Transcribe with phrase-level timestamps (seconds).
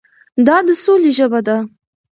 [0.47, 1.57] دا د سولې ژبه ده.